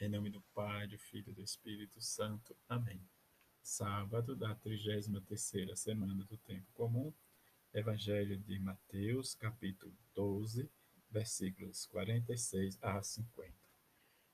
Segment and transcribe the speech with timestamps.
[0.00, 2.54] Em nome do Pai, do Filho e do Espírito Santo.
[2.68, 3.00] Amém.
[3.62, 7.12] Sábado da 33ª semana do Tempo Comum.
[7.72, 10.68] Evangelho de Mateus, capítulo 12,
[11.08, 13.52] versículos 46 a 50.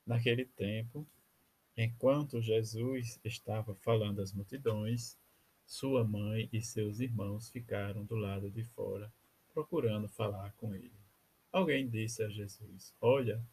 [0.06, 1.06] Naquele tempo,
[1.76, 5.18] enquanto Jesus estava falando às multidões,
[5.66, 9.12] sua mãe e seus irmãos ficaram do lado de fora,
[9.52, 10.98] procurando falar com ele.
[11.52, 13.44] Alguém disse a Jesus: Olha,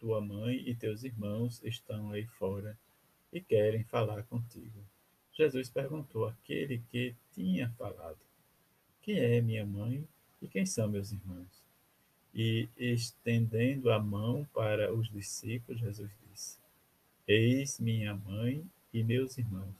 [0.00, 2.76] tua mãe e teus irmãos estão aí fora
[3.30, 4.82] e querem falar contigo.
[5.32, 8.18] Jesus perguntou àquele que tinha falado:
[9.02, 10.08] Quem é minha mãe
[10.40, 11.62] e quem são meus irmãos?
[12.34, 16.58] E estendendo a mão para os discípulos, Jesus disse:
[17.28, 19.76] Eis minha mãe e meus irmãos,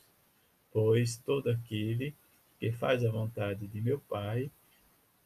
[0.70, 2.14] pois todo aquele
[2.58, 4.50] que faz a vontade de meu Pai,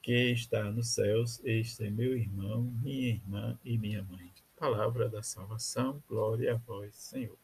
[0.01, 4.31] que está nos céus, este é meu irmão, minha irmã e minha mãe
[4.65, 7.37] palavra da salvação, glória a vós, Senhor.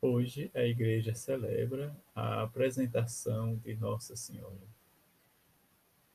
[0.00, 4.66] Hoje a igreja celebra a apresentação de Nossa Senhora.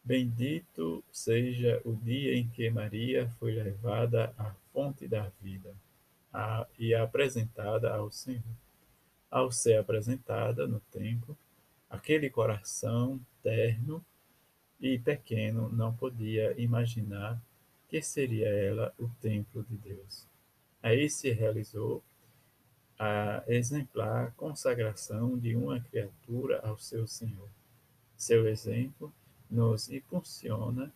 [0.04, 5.76] Bendito seja o dia em que Maria foi levada à fonte da vida
[6.34, 8.42] a, e apresentada ao Senhor.
[9.30, 11.38] Ao ser apresentada no templo,
[11.88, 14.04] aquele coração terno
[14.82, 17.40] e pequeno não podia imaginar
[17.96, 20.28] que seria ela o templo de Deus.
[20.84, 22.04] Aí se realizou
[23.00, 27.48] a exemplar consagração de uma criatura ao seu Senhor.
[28.18, 29.14] Seu exemplo
[29.50, 30.94] nos impulsiona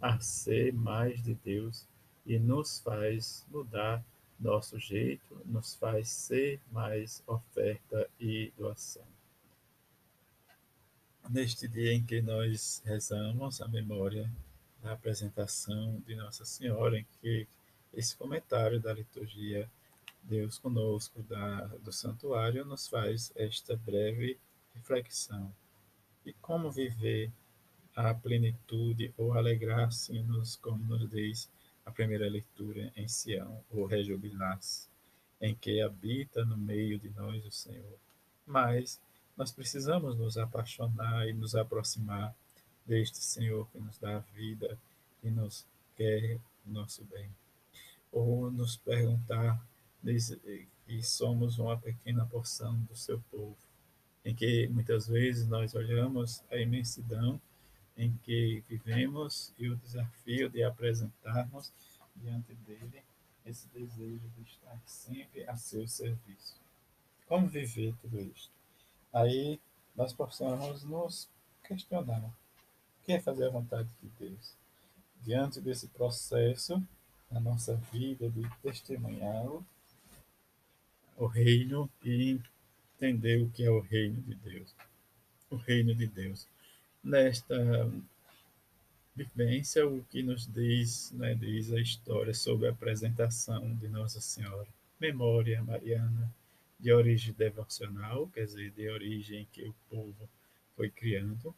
[0.00, 1.86] a ser mais de Deus
[2.24, 4.02] e nos faz mudar
[4.40, 9.04] nosso jeito, nos faz ser mais oferta e doação.
[11.28, 14.30] Neste dia em que nós rezamos a memória
[14.82, 17.46] na apresentação de Nossa Senhora, em que
[17.92, 19.68] esse comentário da liturgia
[20.22, 24.38] Deus conosco da, do santuário nos faz esta breve
[24.74, 25.52] reflexão.
[26.24, 27.32] E como viver
[27.96, 31.50] a plenitude ou alegrar-se-nos, como nos diz
[31.84, 34.88] a primeira leitura em Sião, ou rejubilar-se,
[35.40, 37.98] em que habita no meio de nós o Senhor.
[38.46, 39.00] Mas
[39.36, 42.34] nós precisamos nos apaixonar e nos aproximar
[42.88, 44.78] deste Senhor que nos dá vida
[45.22, 47.28] e nos quer o nosso bem.
[48.10, 49.62] Ou nos perguntar
[50.86, 53.56] que somos uma pequena porção do seu povo,
[54.24, 57.38] em que muitas vezes nós olhamos a imensidão
[57.96, 61.70] em que vivemos e o desafio de apresentarmos
[62.16, 63.02] diante dele
[63.44, 66.56] esse desejo de estar sempre a seu serviço.
[67.26, 68.50] Como viver tudo isto?
[69.12, 69.60] Aí
[69.94, 71.28] nós possamos nos
[71.64, 72.32] questionar
[73.08, 74.54] quer fazer a vontade de Deus.
[75.22, 76.82] Diante desse processo,
[77.30, 79.46] na nossa vida de testemunhar
[81.16, 82.38] o reino e
[82.96, 84.74] entender o que é o reino de Deus.
[85.50, 86.46] O reino de Deus.
[87.02, 87.56] Nesta
[89.16, 94.68] vivência, o que nos diz, né, diz a história sobre a apresentação de Nossa Senhora.
[95.00, 96.30] Memória mariana
[96.78, 100.28] de origem devocional, quer dizer, de origem que o povo
[100.76, 101.54] foi criando,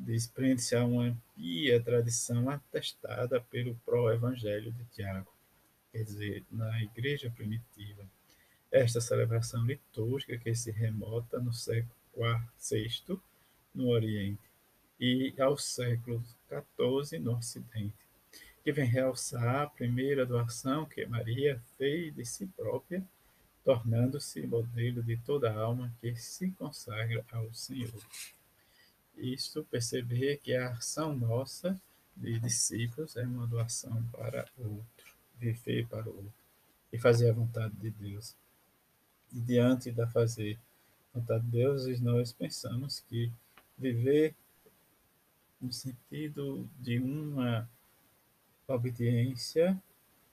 [0.00, 5.30] desprende-se a uma pia tradição atestada pelo pró-evangelho de Tiago,
[5.92, 8.08] quer dizer, na igreja primitiva.
[8.72, 11.94] Esta celebração litúrgica que se remota no século
[12.58, 13.20] VI
[13.74, 14.40] no Oriente
[14.98, 17.94] e ao século XIV no Ocidente,
[18.64, 23.04] que vem realçar a primeira doação que Maria fez de si própria,
[23.64, 27.92] tornando-se modelo de toda alma que se consagra ao Senhor
[29.20, 31.80] isto perceber que a ação nossa
[32.16, 36.32] de discípulos é uma doação para outro, viver para o outro
[36.92, 38.34] e fazer a vontade de Deus.
[39.32, 40.58] E diante da fazer
[41.14, 43.30] a vontade de Deus, nós pensamos que
[43.78, 44.34] viver
[45.60, 47.68] no sentido de uma
[48.66, 49.80] obediência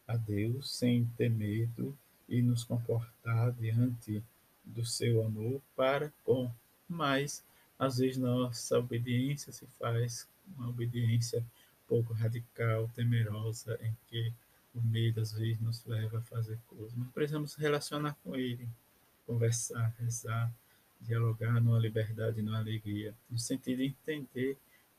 [0.08, 1.98] a Deus sem ter medo
[2.30, 4.24] e nos comportar diante
[4.64, 6.52] do seu amor para com
[6.88, 7.44] mais
[7.80, 11.46] às vezes nossa obediência se faz uma obediência
[11.88, 14.34] pouco radical, temerosa, em que
[14.74, 16.94] o medo às vezes nos leva a fazer coisas.
[16.96, 18.68] Mas precisamos relacionar com Ele,
[19.26, 20.52] conversar, rezar,
[21.00, 24.58] dialogar numa liberdade, numa alegria, no sentido de entender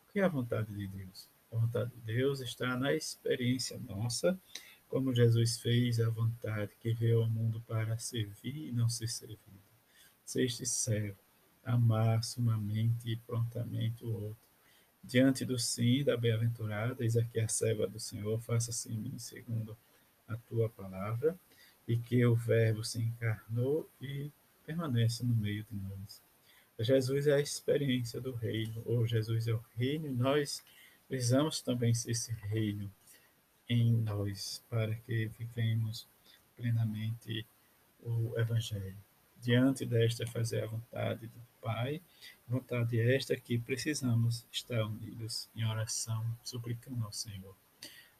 [0.08, 1.28] o que é a vontade de Deus.
[1.52, 4.38] A vontade de Deus está na experiência nossa,
[4.88, 9.38] como Jesus fez a vontade que veio ao mundo para servir e não ser servido.
[10.24, 11.27] Ser este servo
[11.68, 14.48] amar sumamente e prontamente o outro.
[15.02, 19.76] Diante do sim da bem-aventurada, eis aqui a serva do Senhor, faça-se em mim segundo
[20.26, 21.38] a tua palavra.
[21.86, 24.30] e que o Verbo se encarnou e
[24.66, 26.20] permanece no meio de nós.
[26.78, 30.62] Jesus é a experiência do reino, ou Jesus é o reino, e nós
[31.08, 32.92] precisamos também ser esse reino
[33.68, 36.06] em nós, para que vivemos
[36.54, 37.46] plenamente
[38.02, 38.98] o Evangelho.
[39.40, 42.00] Diante desta, fazer a vontade do Pai,
[42.46, 47.54] vontade esta que precisamos estar unidos em oração, suplicando ao Senhor.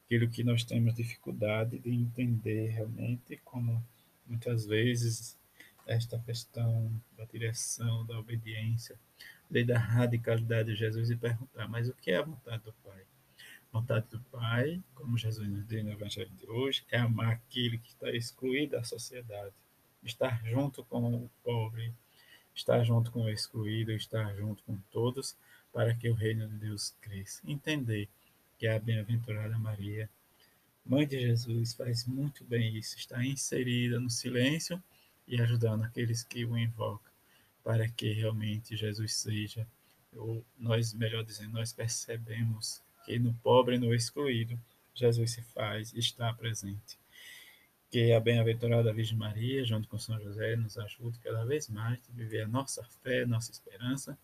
[0.05, 3.83] Aquilo que nós temos dificuldade de entender realmente, como
[4.25, 5.37] muitas vezes
[5.85, 8.95] esta questão da direção, da obediência,
[9.49, 13.01] da radicalidade de Jesus e perguntar, mas o que é a vontade do Pai?
[13.71, 17.77] A vontade do Pai, como Jesus nos diz no Evangelho de hoje, é amar aquele
[17.77, 19.53] que está excluído da sociedade,
[20.03, 21.93] estar junto com o pobre,
[22.55, 25.35] estar junto com o excluído, estar junto com todos,
[25.71, 27.41] para que o reino de Deus cresça.
[27.45, 28.07] Entender
[28.57, 30.09] que a bem-aventurada Maria,
[30.85, 34.81] mãe de Jesus, faz muito bem isso, está inserida no silêncio
[35.27, 37.11] e ajudando aqueles que o invocam,
[37.63, 39.67] para que realmente Jesus seja,
[40.15, 44.59] ou nós, melhor dizendo, nós percebemos que no pobre e no excluído,
[44.93, 46.97] Jesus se faz, está presente.
[47.89, 52.13] Que a bem-aventurada Virgem Maria, junto com São José, nos ajude cada vez mais a
[52.13, 54.17] viver a nossa fé, nossa esperança,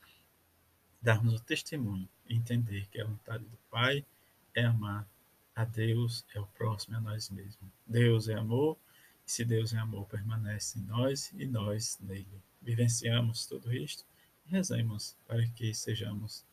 [1.02, 4.06] darmos o testemunho, entender que a vontade do Pai
[4.54, 5.08] é amar
[5.56, 7.70] a Deus, é o próximo, é a nós mesmos.
[7.88, 8.78] Deus é amor,
[9.26, 12.42] e se Deus é amor, permanece em nós e nós nele.
[12.62, 14.06] Vivenciamos tudo isto
[14.46, 16.44] e rezemos para que sejamos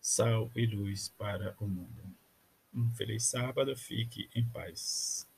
[0.00, 2.02] sal e luz para o mundo.
[2.74, 5.28] Um feliz sábado, fique em paz.